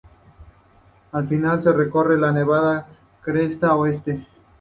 Al 1.11 1.27
final 1.27 1.61
se 1.61 1.71
recorre 1.71 2.17
la 2.19 2.31
nevada 2.31 2.87
cresta 3.21 3.75
oeste. 3.75 4.25